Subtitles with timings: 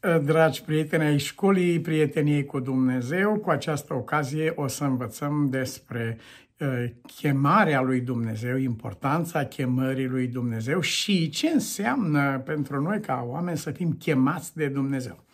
[0.00, 6.18] Dragi prieteni ai școlii prieteniei cu Dumnezeu, cu această ocazie o să învățăm despre
[6.58, 6.84] uh,
[7.16, 13.70] chemarea lui Dumnezeu, importanța chemării lui Dumnezeu și ce înseamnă pentru noi ca oameni să
[13.70, 15.24] fim chemați de Dumnezeu.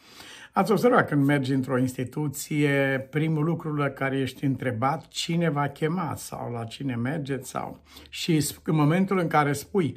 [0.52, 6.14] Ați observat când mergi într-o instituție, primul lucru la care ești întrebat cine va chema
[6.16, 7.80] sau la cine mergeți sau...
[8.08, 9.96] Și în momentul în care spui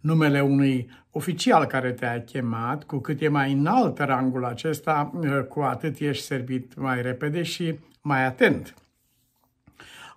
[0.00, 5.12] numele unui oficial care te-a chemat, cu cât e mai înalt rangul acesta,
[5.48, 8.74] cu atât ești servit mai repede și mai atent.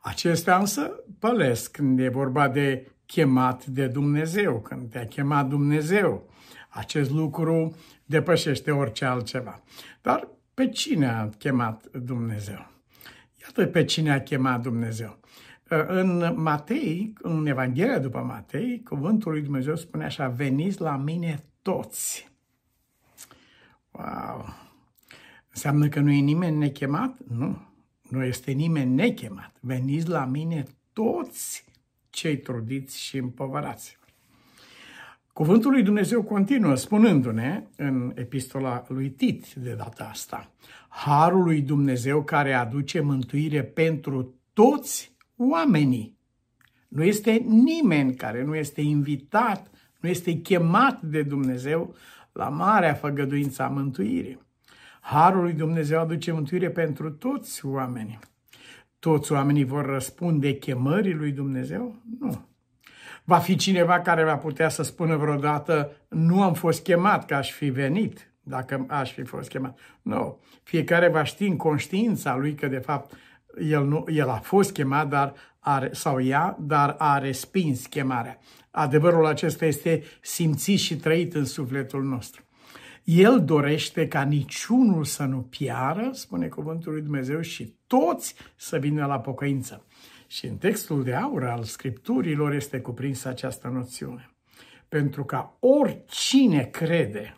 [0.01, 6.29] Acestea însă pălesc când e vorba de chemat de Dumnezeu, când te-a chemat Dumnezeu.
[6.69, 9.61] Acest lucru depășește orice altceva.
[10.01, 12.67] Dar pe cine a chemat Dumnezeu?
[13.41, 15.19] Iată pe cine a chemat Dumnezeu.
[15.87, 22.31] În Matei, în Evanghelia după Matei, cuvântul lui Dumnezeu spune așa, veniți la mine toți.
[23.91, 24.45] Wow!
[25.49, 27.17] Înseamnă că nu e nimeni nechemat?
[27.27, 27.57] Nu.
[28.09, 29.55] Nu este nimeni nechemat.
[29.59, 30.63] Veniți la mine
[30.93, 31.65] toți
[32.09, 33.97] cei trudiți și împovărați.
[35.33, 40.51] Cuvântul lui Dumnezeu continuă spunându-ne în epistola lui Tit de data asta,
[40.89, 45.11] Harul lui Dumnezeu care aduce mântuire pentru toți
[45.49, 46.17] oamenii.
[46.87, 51.95] Nu este nimeni care nu este invitat, nu este chemat de Dumnezeu
[52.31, 54.39] la marea făgăduință a mântuirii.
[55.01, 58.19] Harul lui Dumnezeu aduce mântuire pentru toți oamenii.
[58.99, 61.95] Toți oamenii vor răspunde chemării lui Dumnezeu?
[62.19, 62.45] Nu.
[63.23, 67.51] Va fi cineva care va putea să spună vreodată, nu am fost chemat, că aș
[67.51, 69.79] fi venit, dacă aș fi fost chemat.
[70.01, 70.39] Nu.
[70.63, 73.13] Fiecare va ști în conștiința lui că, de fapt,
[73.59, 78.39] el, nu, el a fost chemat dar are, sau ea, dar a respins chemarea.
[78.71, 82.43] Adevărul acesta este simțit și trăit în sufletul nostru.
[83.03, 89.05] El dorește ca niciunul să nu piară, spune cuvântul lui Dumnezeu, și toți să vină
[89.05, 89.85] la pocăință.
[90.27, 94.29] Și în textul de aur al Scripturilor este cuprinsă această noțiune.
[94.89, 97.35] Pentru ca oricine crede,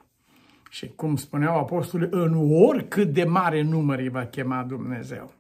[0.70, 5.34] și cum spuneau apostolii, în oricât de mare număr îi va chema Dumnezeu.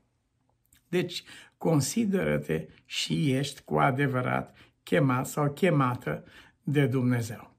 [0.93, 1.23] Deci,
[1.57, 6.23] consideră-te și ești cu adevărat chemat sau chemată
[6.63, 7.51] de Dumnezeu.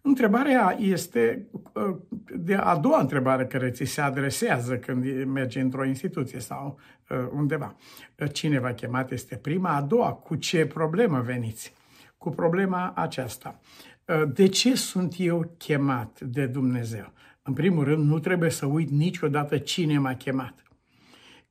[0.00, 1.46] Întrebarea este
[2.34, 6.78] de a doua întrebare care ți se adresează când mergi într-o instituție sau
[7.08, 7.76] uh, undeva.
[8.32, 9.74] Cine va chemat este prima.
[9.74, 11.72] A doua, cu ce problemă veniți?
[12.18, 13.60] Cu problema aceasta.
[14.04, 17.12] Uh, de ce sunt eu chemat de Dumnezeu?
[17.42, 20.65] În primul rând, nu trebuie să uit niciodată cine m-a chemat.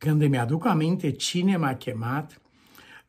[0.06, 2.42] Când îmi aduc aminte cine m-a chemat,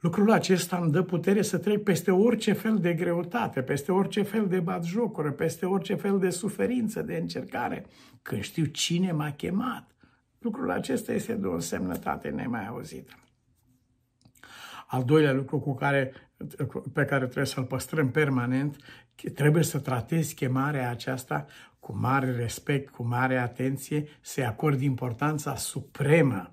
[0.01, 4.49] Lucrul acesta îmi dă putere să trec peste orice fel de greutate, peste orice fel
[4.49, 7.87] de batjocură, peste orice fel de suferință, de încercare,
[8.23, 9.91] când știu cine m-a chemat.
[10.39, 13.13] Lucrul acesta este de o însemnătate nemai auzită.
[14.87, 16.13] Al doilea lucru cu care,
[16.93, 18.77] pe care trebuie să-l păstrăm permanent,
[19.35, 21.47] trebuie să tratezi chemarea aceasta
[21.81, 26.51] cu mare respect, cu mare atenție, să-i acord importanța supremă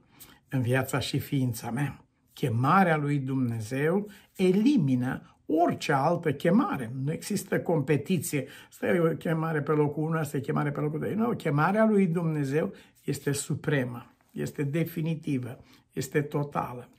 [0.53, 2.03] în viața și ființa mea
[2.33, 6.91] chemarea lui Dumnezeu elimină orice altă chemare.
[7.03, 8.47] Nu există competiție.
[8.69, 11.13] Asta e o chemare pe locul 1, asta e chemare pe locul 2.
[11.13, 15.59] Nu, chemarea lui Dumnezeu este supremă, este definitivă,
[15.93, 16.89] este totală.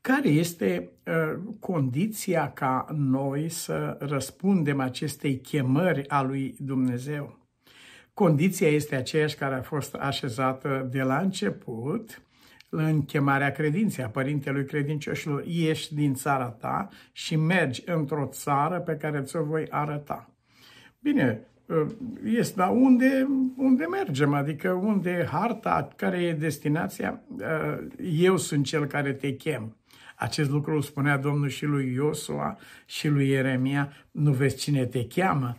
[0.00, 7.39] Care este uh, condiția ca noi să răspundem acestei chemări a lui Dumnezeu?
[8.14, 12.22] Condiția este aceeași care a fost așezată de la început,
[12.70, 15.44] în chemarea credinței a părintelui credincioșilor.
[15.46, 20.30] Ieși din țara ta și mergi într-o țară pe care ți-o voi arăta.
[20.98, 21.40] Bine,
[22.24, 23.26] este, dar unde,
[23.56, 24.34] unde mergem?
[24.34, 27.20] Adică unde harta, care e destinația?
[28.12, 29.76] Eu sunt cel care te chem.
[30.16, 33.92] Acest lucru îl spunea Domnul și lui Iosua și lui Ieremia.
[34.10, 35.56] Nu vezi cine te cheamă?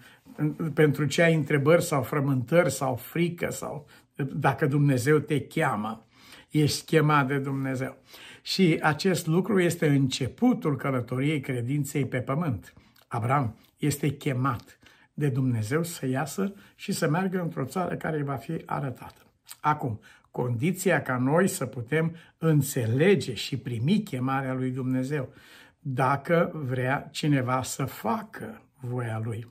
[0.74, 3.88] Pentru ce ai întrebări sau frământări sau frică sau
[4.34, 6.06] dacă Dumnezeu te cheamă
[6.50, 7.98] ești chemat de Dumnezeu.
[8.42, 12.74] Și acest lucru este începutul călătoriei credinței pe pământ.
[13.08, 14.80] Abraham este chemat
[15.14, 19.22] de Dumnezeu să iasă și să meargă într-o țară care îi va fi arătată.
[19.60, 20.00] Acum,
[20.32, 25.34] condiția ca noi să putem înțelege și primi chemarea lui Dumnezeu,
[25.80, 29.48] dacă vrea cineva să facă voia lui.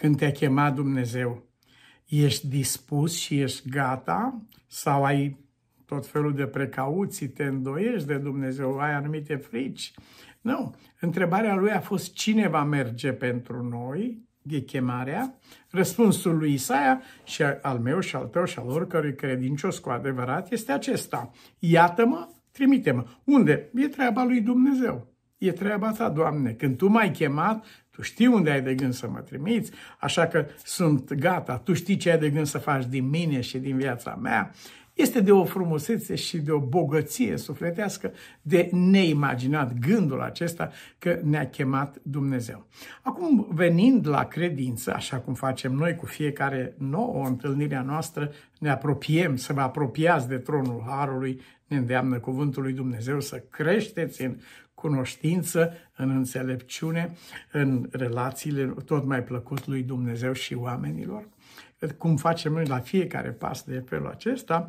[0.00, 1.46] Când te-a chemat Dumnezeu,
[2.06, 5.36] ești dispus și ești gata sau ai
[5.86, 9.92] tot felul de precauții, te îndoiești de Dumnezeu, ai anumite frici.
[10.40, 10.74] Nu.
[11.00, 15.34] Întrebarea lui a fost cine va merge pentru noi, e chemarea,
[15.70, 20.50] răspunsul lui Isaia și al meu și al tău și al oricărui credincios cu adevărat
[20.52, 21.30] este acesta.
[21.58, 23.04] Iată-mă, trimite-mă.
[23.24, 23.70] Unde?
[23.74, 25.14] E treaba lui Dumnezeu.
[25.38, 26.52] E treaba ta, Doamne.
[26.52, 27.64] Când Tu m-ai chemat,
[27.96, 31.58] Tu știi unde ai de gând să mă trimiți, așa că sunt gata.
[31.58, 34.52] Tu știi ce ai de gând să faci din mine și din viața mea.
[34.94, 38.12] Este de o frumusețe și de o bogăție sufletească
[38.42, 42.66] de neimaginat gândul acesta că ne-a chemat Dumnezeu.
[43.02, 48.70] Acum, venind la credință, așa cum facem noi cu fiecare nouă întâlnire a noastră, ne
[48.70, 54.36] apropiem, să vă apropiați de tronul Harului, ne îndeamnă cuvântul lui Dumnezeu să creșteți în
[54.86, 57.16] cunoștință, în înțelepciune,
[57.52, 61.28] în relațiile tot mai plăcut lui Dumnezeu și oamenilor
[61.98, 64.66] cum facem noi la fiecare pas de felul acesta,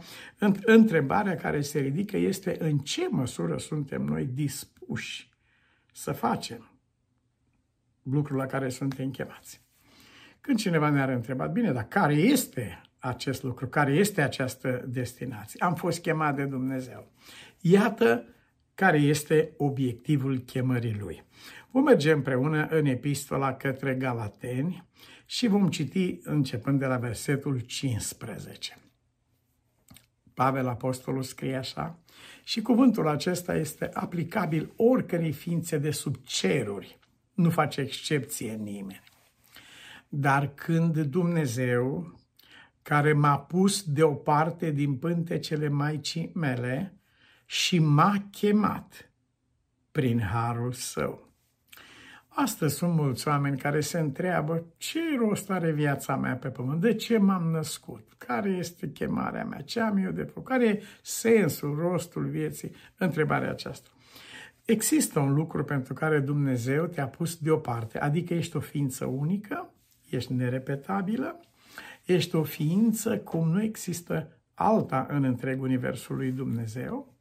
[0.66, 5.30] întrebarea care se ridică este în ce măsură suntem noi dispuși
[5.94, 6.72] să facem
[8.02, 9.62] lucrul la care suntem chemați.
[10.42, 15.60] Când cineva ne-ar întrebat, bine, dar care este acest lucru, care este această destinație?
[15.64, 17.12] Am fost chemat de Dumnezeu.
[17.60, 18.26] Iată
[18.78, 21.24] care este obiectivul chemării lui.
[21.72, 24.88] Vom merge împreună în epistola către Galateni
[25.26, 28.78] și vom citi începând de la versetul 15.
[30.34, 32.00] Pavel Apostolul scrie așa,
[32.44, 37.00] și cuvântul acesta este aplicabil oricărei ființe de sub ceruri,
[37.34, 39.04] nu face excepție nimeni.
[40.10, 42.16] Dar când Dumnezeu,
[42.82, 46.97] care m-a pus deoparte din pântecele Maicii mele
[47.50, 49.12] și m-a chemat
[49.92, 51.28] prin harul său,
[52.40, 56.94] Astăzi sunt mulți oameni care se întreabă ce rost are viața mea pe pământ, de
[56.94, 61.76] ce m-am născut, care este chemarea mea, ce am eu de făcut, care e sensul,
[61.76, 63.90] rostul vieții, întrebarea aceasta.
[64.66, 69.74] Există un lucru pentru care Dumnezeu te-a pus deoparte, adică ești o ființă unică,
[70.10, 71.40] ești nerepetabilă,
[72.06, 77.17] ești o ființă cum nu există alta în întreg universul lui Dumnezeu,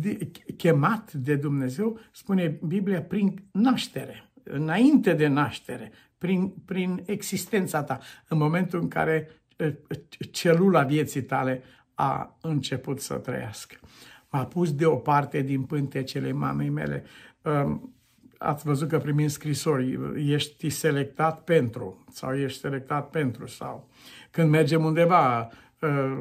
[0.00, 7.98] de, chemat de Dumnezeu, spune Biblia, prin naștere înainte de naștere, prin, prin existența ta,
[8.28, 9.28] în momentul în care
[10.30, 11.62] celula vieții tale
[11.94, 13.76] a început să trăiască.
[14.30, 17.04] M-a pus deoparte din pântecele mamei mele.
[18.38, 23.88] Ați văzut că primim scrisori, ești selectat pentru sau ești selectat pentru sau
[24.30, 25.50] când mergem undeva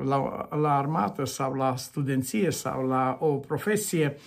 [0.03, 4.17] la, la armată sau la studenție sau la o profesie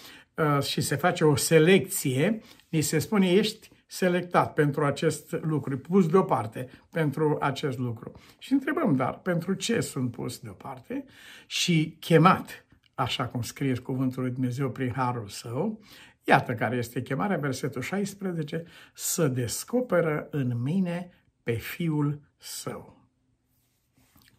[0.60, 6.68] și se face o selecție, ni se spune ești selectat pentru acest lucru, pus deoparte
[6.90, 8.12] pentru acest lucru.
[8.38, 11.04] Și întrebăm, dar pentru ce sunt pus deoparte
[11.46, 15.80] și chemat, așa cum scrie cuvântul lui Dumnezeu prin harul său,
[16.24, 21.10] iată care este chemarea, versetul 16, să descoperă în mine
[21.42, 22.99] pe Fiul Său.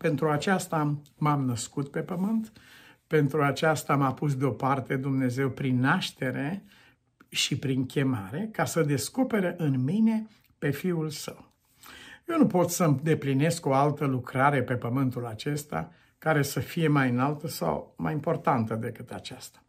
[0.02, 2.52] Pentru aceasta m-am născut pe pământ,
[3.08, 6.64] pentru aceasta m-a pus deoparte Dumnezeu prin naștere,
[7.32, 10.28] și prin chemare ca să descopere în mine
[10.58, 11.52] pe Fiul Său.
[12.28, 17.10] Eu nu pot să îndeplinesc o altă lucrare pe pământul acesta care să fie mai
[17.10, 19.64] înaltă sau mai importantă decât aceasta.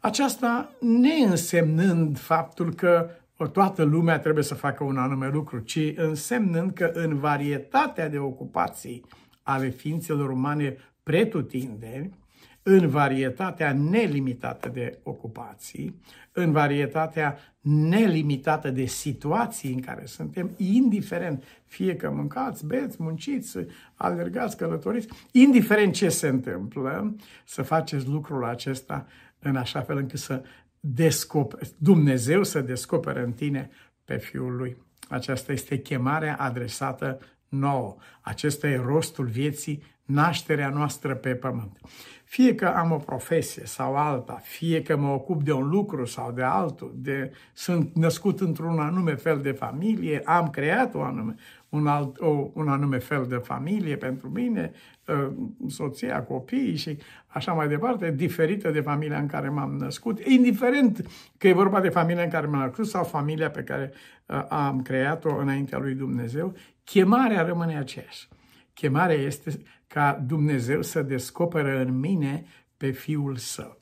[0.00, 3.10] Aceasta neînsemnând faptul că
[3.52, 9.04] toată lumea trebuie să facă un anume lucru, ci însemnând că în varietatea de ocupații
[9.42, 12.18] ale ființelor umane pretutindeni,
[12.62, 16.00] în varietatea nelimitată de ocupații,
[16.32, 23.58] în varietatea nelimitată de situații în care suntem, indiferent, fie că mâncați, beți, munciți,
[23.94, 29.06] alergați, călătoriți, indiferent ce se întâmplă, să faceți lucrul acesta
[29.38, 30.42] în așa fel încât să
[30.80, 33.70] descoperi, Dumnezeu să descopere în tine
[34.04, 34.76] pe Fiul Lui.
[35.08, 37.18] Aceasta este chemarea adresată
[37.50, 37.96] nouă.
[38.20, 41.78] Acesta e rostul vieții, nașterea noastră pe pământ.
[42.24, 46.32] Fie că am o profesie sau alta, fie că mă ocup de un lucru sau
[46.32, 51.34] de altul, de, sunt născut într-un anume fel de familie, am creat o anume,
[51.70, 54.72] un, alt, o, un anume fel de familie pentru mine,
[55.08, 55.32] ă,
[55.68, 61.06] soția, copiii și așa mai departe, diferită de familia în care m-am născut, indiferent
[61.38, 63.92] că e vorba de familia în care m-am născut sau familia pe care
[64.28, 68.28] ă, am creat-o înaintea lui Dumnezeu, chemarea rămâne aceeași.
[68.74, 72.44] Chemarea este ca Dumnezeu să descopere în mine
[72.76, 73.80] pe Fiul Său.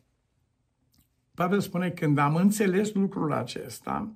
[1.35, 4.13] Pavel spune, când am înțeles lucrul acesta,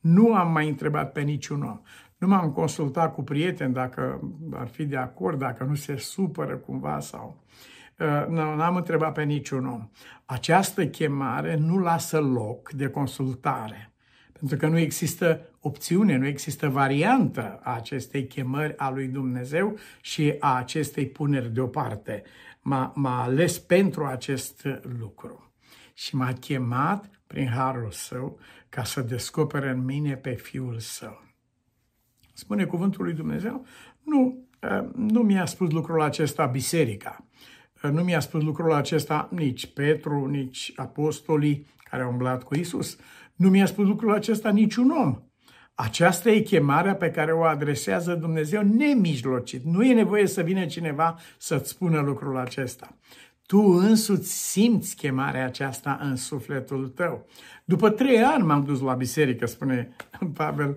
[0.00, 1.80] nu am mai întrebat pe niciun om.
[2.18, 4.20] Nu m-am consultat cu prieteni dacă
[4.52, 7.44] ar fi de acord, dacă nu se supără cumva sau...
[7.98, 9.88] Uh, n-am întrebat pe niciun om.
[10.24, 13.92] Această chemare nu lasă loc de consultare
[14.32, 20.34] Pentru că nu există opțiune, nu există variantă a acestei chemări a lui Dumnezeu și
[20.38, 22.22] a acestei puneri deoparte.
[22.60, 24.68] M-a, m-a ales pentru acest
[24.98, 25.52] lucru
[25.94, 31.25] și m-a chemat prin harul său ca să descopere în mine pe Fiul său.
[32.36, 33.66] Spune cuvântul lui Dumnezeu?
[34.02, 37.24] Nu, ă, nu mi-a spus lucrul acesta biserica.
[37.84, 42.96] Ă, nu mi-a spus lucrul acesta nici Petru, nici apostolii care au umblat cu Isus.
[43.34, 45.18] Nu mi-a spus lucrul acesta niciun om.
[45.74, 49.64] Aceasta e chemarea pe care o adresează Dumnezeu nemijlocit.
[49.64, 52.96] Nu e nevoie să vină cineva să-ți spună lucrul acesta.
[53.46, 57.26] Tu însuți simți chemarea aceasta în sufletul tău.
[57.64, 59.88] După trei ani m-am dus la biserică, spune
[60.34, 60.76] Pavel,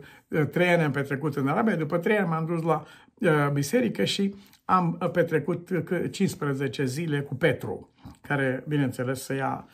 [0.51, 2.83] trei ani am petrecut în Arabia, după trei ani m-am dus la
[3.19, 4.35] uh, biserică și
[4.65, 5.69] am petrecut
[6.11, 9.67] 15 zile cu Petru, care, bineînțeles, să ia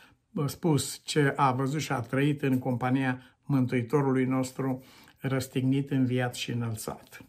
[0.46, 4.84] spus ce a văzut și a trăit în compania Mântuitorului nostru
[5.18, 7.24] răstignit, înviat și înălțat.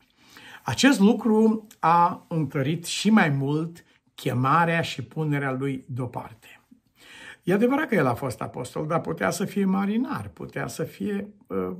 [0.63, 3.83] Acest lucru a întărit și mai mult
[4.21, 6.61] chemarea și punerea lui deoparte.
[7.43, 11.27] E adevărat că el a fost apostol, dar putea să fie marinar, putea să fie
[11.47, 11.71] uh,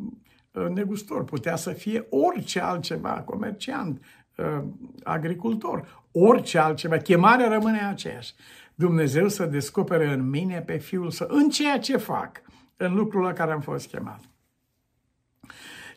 [0.51, 4.03] uh, negustor, putea să fie orice altceva, comerciant,
[4.35, 4.63] uh,
[5.03, 6.97] agricultor, orice altceva.
[6.97, 8.33] Chemarea rămâne aceeași.
[8.75, 12.41] Dumnezeu să descopere în mine pe Fiul Său, în ceea ce fac,
[12.77, 14.19] în lucrul la care am fost chemat.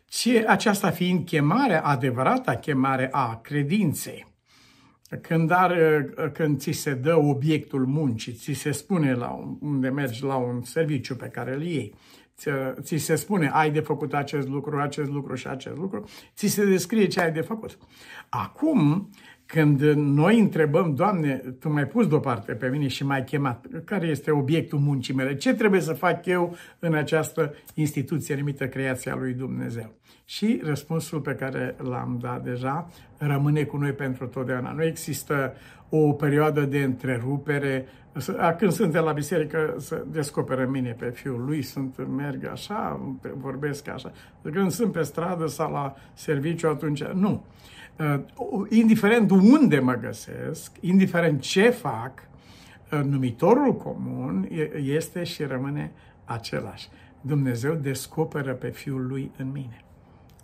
[0.04, 4.30] Ce, aceasta fiind chemarea, adevărata chemare a credinței,
[5.17, 10.37] când, are, când ți se dă obiectul muncii, ți se spune la unde mergi la
[10.37, 11.95] un serviciu pe care îl iei,
[12.81, 16.64] ți se spune ai de făcut acest lucru, acest lucru și acest lucru, ți se
[16.64, 17.79] descrie ce ai de făcut.
[18.29, 19.11] Acum,
[19.50, 24.30] când noi întrebăm, Doamne, Tu m-ai pus deoparte pe mine și m-ai chemat, care este
[24.30, 25.37] obiectul muncii mele?
[25.37, 29.92] Ce trebuie să fac eu în această instituție numită creația lui Dumnezeu?
[30.25, 34.73] Și răspunsul pe care l-am dat deja rămâne cu noi pentru totdeauna.
[34.73, 35.52] Nu există
[35.88, 37.87] o perioadă de întrerupere.
[38.59, 43.00] Când suntem la biserică, să descoperă mine pe fiul lui, sunt, merg așa,
[43.37, 44.12] vorbesc așa.
[44.52, 47.45] Când sunt pe stradă sau la serviciu, atunci nu.
[48.00, 48.21] Uh,
[48.69, 52.12] indiferent unde mă găsesc, indiferent ce fac,
[52.92, 54.49] uh, numitorul comun
[54.83, 55.92] este și rămâne
[56.25, 56.88] același.
[57.21, 59.85] Dumnezeu descoperă pe Fiul Lui în mine.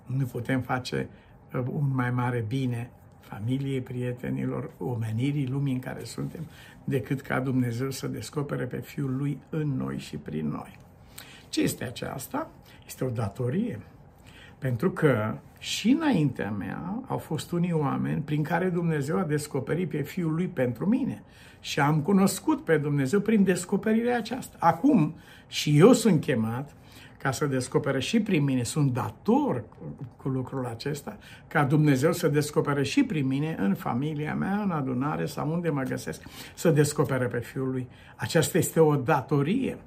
[0.06, 1.08] Nu putem face
[1.54, 6.46] uh, un mai mare bine familiei, prietenilor, omenirii, lumii în care suntem,
[6.84, 10.78] decât ca Dumnezeu să descopere pe Fiul Lui în noi și prin noi.
[11.48, 12.50] Ce este aceasta?
[12.86, 13.80] Este o datorie.
[14.58, 20.02] Pentru că și înaintea mea au fost unii oameni prin care Dumnezeu a descoperit pe
[20.02, 21.22] Fiul Lui pentru mine.
[21.60, 24.56] Și am cunoscut pe Dumnezeu prin descoperirea aceasta.
[24.60, 25.14] Acum
[25.46, 26.76] și eu sunt chemat
[27.18, 29.64] ca să descopere și prin mine, sunt dator
[30.16, 35.26] cu lucrul acesta, ca Dumnezeu să descopere și prin mine, în familia mea, în adunare
[35.26, 36.22] sau unde mă găsesc,
[36.54, 37.88] să descopere pe Fiul Lui.
[38.16, 39.78] Aceasta este o datorie.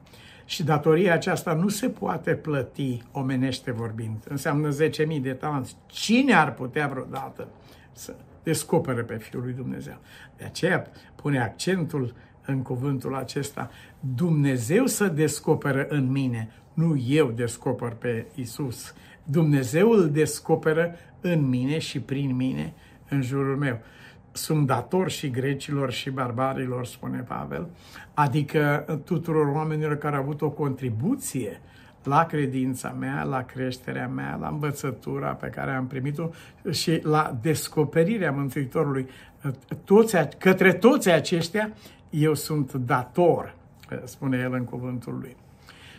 [0.50, 4.24] Și datoria aceasta nu se poate plăti omenește vorbind.
[4.28, 5.76] Înseamnă 10.000 de talanți.
[5.86, 7.48] Cine ar putea vreodată
[7.92, 9.98] să descopere pe Fiul lui Dumnezeu?
[10.38, 12.14] De aceea pune accentul
[12.46, 13.70] în cuvântul acesta.
[14.16, 18.94] Dumnezeu să descoperă în mine, nu eu descoper pe Isus.
[19.24, 22.74] Dumnezeu îl descoperă în mine și prin mine
[23.10, 23.80] în jurul meu
[24.32, 27.68] sunt dator și grecilor și barbarilor, spune Pavel,
[28.14, 31.62] adică tuturor oamenilor care au avut o contribuție
[32.04, 36.30] la credința mea, la creșterea mea, la învățătura pe care am primit-o
[36.72, 39.08] și la descoperirea Mântuitorului.
[39.84, 41.74] Toți, către toți aceștia
[42.10, 43.56] eu sunt dator,
[44.04, 45.36] spune el în cuvântul lui.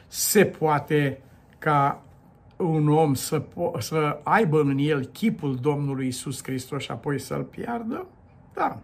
[0.07, 1.21] Se poate
[1.59, 2.03] ca
[2.57, 3.43] un om să,
[3.79, 8.07] să aibă în el chipul Domnului Isus Hristos și apoi să-l piardă?
[8.55, 8.79] Da.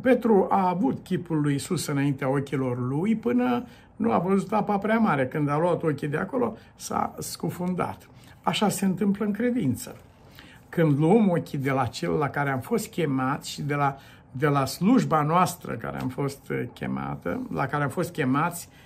[0.00, 3.64] Petru a avut chipul lui Isus înaintea ochilor lui până
[3.96, 5.26] nu a văzut apa prea mare.
[5.26, 8.08] Când a luat ochii de acolo, s-a scufundat.
[8.42, 9.96] Așa se întâmplă în credință.
[10.68, 13.96] Când luăm ochii de la cel la care am fost chemat și de la,
[14.30, 18.85] de la slujba noastră care am fost chemată, la care am fost chemați Uh,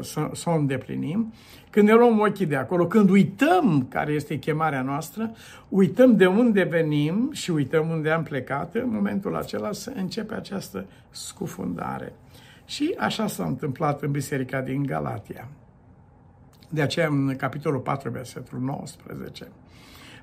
[0.00, 1.32] să, să o îndeplinim,
[1.70, 5.30] când ne luăm ochii de acolo, când uităm care este chemarea noastră,
[5.68, 10.86] uităm de unde venim și uităm unde am plecat, în momentul acela să începe această
[11.10, 12.12] scufundare.
[12.64, 15.48] Și așa s-a întâmplat în biserica din Galatia.
[16.68, 19.48] De aceea, în capitolul 4, versetul 19,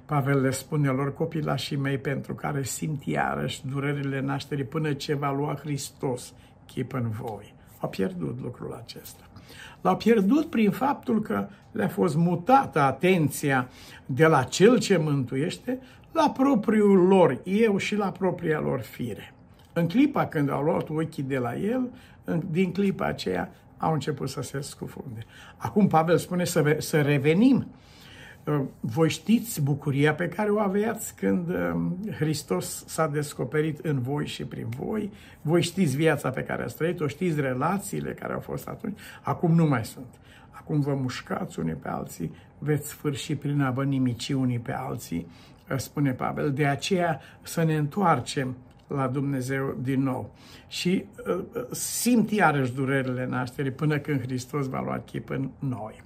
[0.06, 5.32] Pavel le spune lor copilașii mei pentru care simt iarăși durerile nașterii până ce va
[5.32, 6.34] lua Hristos
[6.66, 7.56] chip în voi.
[7.80, 9.27] A pierdut lucrul acesta.
[9.82, 13.70] L-au pierdut prin faptul că le-a fost mutată atenția
[14.06, 15.80] de la cel ce mântuiește
[16.12, 19.34] la propriul lor eu și la propria lor fire.
[19.74, 21.90] În clipa când au luat ochii de la el,
[22.50, 25.26] din clipa aceea au început să se scufunde.
[25.58, 27.68] Acum Pavel spune să, să revenim.
[28.48, 34.28] Uh, voi știți bucuria pe care o aveați când um, Hristos s-a descoperit în voi
[34.28, 35.12] și prin voi.
[35.42, 39.00] Voi știți viața pe care ați trăit-o, știți relațiile care au fost atunci.
[39.22, 40.06] Acum nu mai sunt.
[40.50, 45.28] Acum vă mușcați unii pe alții, veți sfârși prin a vă nimici unii pe alții,
[45.72, 46.54] uh, spune Pavel.
[46.54, 48.56] De aceea să ne întoarcem
[48.88, 50.34] la Dumnezeu din nou.
[50.68, 56.06] Și uh, uh, simt iarăși durerile nașterii până când Hristos va lua chip în noi.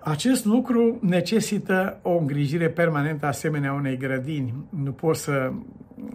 [0.00, 4.54] Acest lucru necesită o îngrijire permanentă asemenea unei grădini.
[4.68, 5.52] Nu poți să,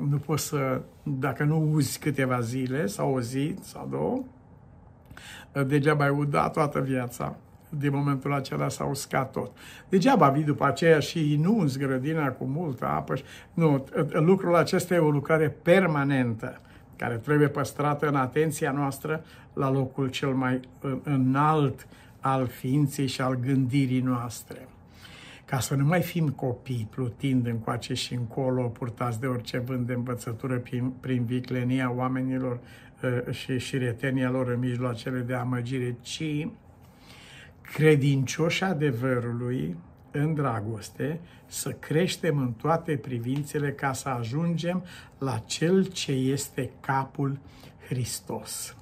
[0.09, 4.23] nu poți să, dacă nu uzi câteva zile sau o zi sau două,
[5.65, 7.35] degeaba ai udat toată viața
[7.77, 9.51] din momentul acela s-a uscat tot.
[9.89, 13.13] Degeaba vii după aceea și inunzi grădina cu multă apă.
[13.53, 16.61] Nu, lucrul acesta e o lucrare permanentă
[16.95, 19.23] care trebuie păstrată în atenția noastră
[19.53, 20.59] la locul cel mai
[21.03, 21.87] înalt
[22.23, 24.67] al ființei și al gândirii noastre.
[25.45, 29.93] Ca să nu mai fim copii plutind încoace și încolo, purtați de orice vânt de
[29.93, 32.59] învățătură prin, prin viclenia oamenilor
[33.03, 36.47] uh, și, și retenia lor în mijloacele de amăgire, ci
[37.61, 39.75] credincioși adevărului
[40.11, 44.83] în dragoste, să creștem în toate privințele ca să ajungem
[45.17, 47.39] la Cel ce este capul
[47.87, 48.75] Hristos.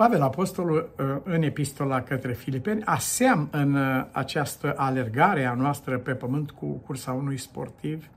[0.00, 6.14] Pavel Apostolul uh, în epistola către Filipeni aseam în uh, această alergare a noastră pe
[6.14, 8.08] pământ cu cursa unui sportiv,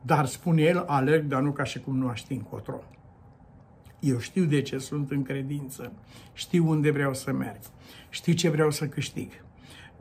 [0.00, 2.80] dar spune el, alerg, dar nu ca și cum nu aș ști încotro.
[4.00, 5.92] Eu știu de ce sunt în credință,
[6.32, 7.60] știu unde vreau să merg,
[8.08, 9.32] știu ce vreau să câștig,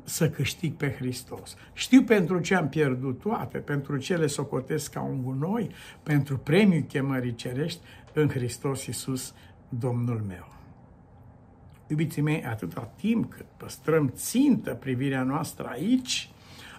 [0.04, 1.56] să câștig pe Hristos.
[1.74, 5.70] Știu pentru ce am pierdut toate, pentru ce le socotesc ca un gunoi,
[6.04, 7.80] pentru premiul chemării cerești
[8.14, 9.34] în Hristos Iisus,
[9.70, 10.57] Domnul meu.
[11.88, 16.30] Iubiții mei, atâta timp cât păstrăm țintă privirea noastră aici,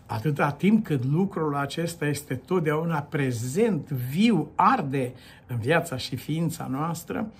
[0.06, 5.12] atâta timp cât lucrul acesta este totdeauna prezent, viu, arde
[5.46, 7.32] în viața și ființa noastră,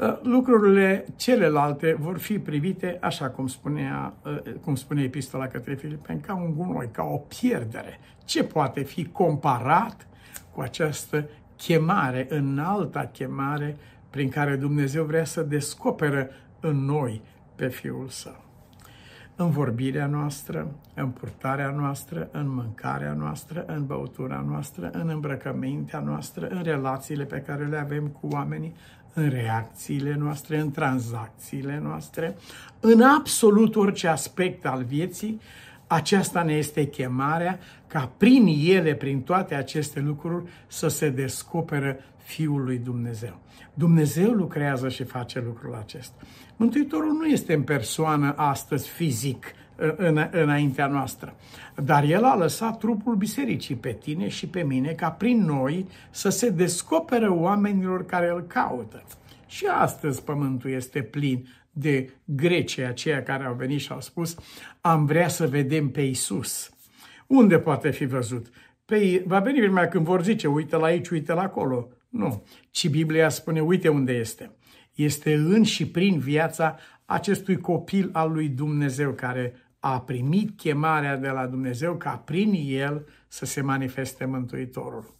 [0.00, 6.20] ă, lucrurile celelalte vor fi privite, așa cum, spunea, ă, cum spune epistola către Filipeni,
[6.20, 8.00] ca un gunoi, ca o pierdere.
[8.24, 10.06] Ce poate fi comparat
[10.54, 13.76] cu această chemare, înalta chemare
[14.10, 17.22] prin care Dumnezeu vrea să descoperă în noi
[17.54, 18.44] pe Fiul Său.
[19.36, 26.46] În vorbirea noastră, în purtarea noastră, în mâncarea noastră, în băutura noastră, în îmbrăcămintea noastră,
[26.46, 28.74] în relațiile pe care le avem cu oamenii,
[29.14, 32.36] în reacțiile noastre, în tranzacțiile noastre,
[32.80, 35.40] în absolut orice aspect al vieții,
[35.86, 41.96] aceasta ne este chemarea ca prin ele, prin toate aceste lucruri, să se descoperă
[42.30, 43.40] Fiul lui Dumnezeu.
[43.74, 46.16] Dumnezeu lucrează și face lucrul acesta.
[46.56, 49.46] Mântuitorul nu este în persoană astăzi fizic
[49.96, 51.34] în, înaintea noastră,
[51.82, 56.28] dar El a lăsat trupul bisericii pe tine și pe mine ca prin noi să
[56.28, 59.02] se descoperă oamenilor care îl caută.
[59.46, 64.36] Și astăzi pământul este plin de grecii aceia care au venit și au spus
[64.80, 66.70] am vrea să vedem pe Isus.
[67.26, 68.46] Unde poate fi văzut?
[68.84, 71.88] Păi va veni vremea când vor zice, uite la aici, uite la acolo.
[72.10, 74.50] Nu, ci Biblia spune, uite unde este.
[74.94, 81.28] Este în și prin viața acestui copil al lui Dumnezeu care a primit chemarea de
[81.28, 85.18] la Dumnezeu ca prin el să se manifeste Mântuitorul.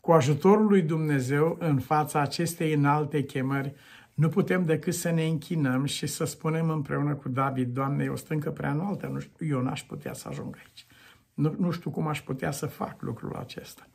[0.00, 3.74] Cu ajutorul lui Dumnezeu, în fața acestei înalte chemări,
[4.14, 8.16] nu putem decât să ne închinăm și să spunem împreună cu David, Doamne, e o
[8.16, 10.86] stâncă prea înaltă, nu știu, eu n-aș putea să ajung aici.
[11.34, 13.86] Nu, nu știu cum aș putea să fac lucrul acesta.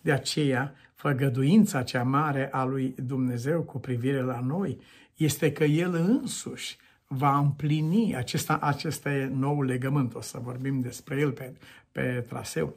[0.00, 4.78] De aceea, făgăduința cea mare a lui Dumnezeu cu privire la noi
[5.14, 11.20] este că El însuși va împlini, acesta, acesta e nou legământ, o să vorbim despre
[11.20, 11.52] el pe,
[11.92, 12.76] pe traseu.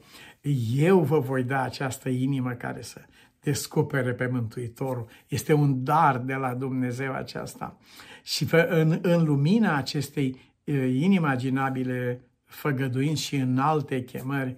[0.75, 3.01] Eu vă voi da această inimă care să
[3.39, 5.07] descopere pe Mântuitorul.
[5.27, 7.77] Este un dar de la Dumnezeu aceasta.
[8.23, 10.53] Și în, în lumina acestei
[10.93, 14.55] inimaginabile făgăduinți și în alte chemări,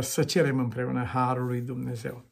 [0.00, 2.24] să cerem împreună Harul lui Dumnezeu.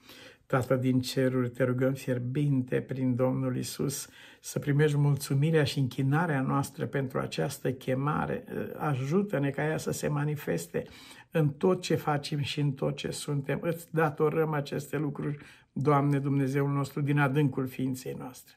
[0.46, 4.08] Tată din ceruri, te rugăm fierbinte prin Domnul Isus
[4.40, 8.44] să primești mulțumirea și închinarea noastră pentru această chemare.
[8.76, 10.84] Ajută-ne ca ea să se manifeste
[11.30, 13.58] în tot ce facem și în tot ce suntem.
[13.62, 15.38] Îți datorăm aceste lucruri,
[15.72, 18.54] Doamne Dumnezeul nostru, din adâncul ființei noastre.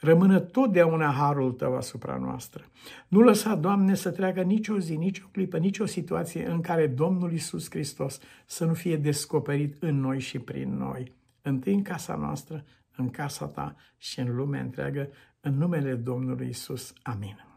[0.00, 2.64] Rămână totdeauna harul Tău asupra noastră.
[3.08, 7.70] Nu lăsa, Doamne, să treacă nicio zi, nicio clipă, nicio situație în care Domnul Isus
[7.70, 11.12] Hristos să nu fie descoperit în noi și prin noi.
[11.42, 12.64] Întâi în casa noastră,
[12.96, 15.08] în casa Ta și în lumea întreagă,
[15.40, 16.92] în numele Domnului Isus.
[17.02, 17.53] Amin.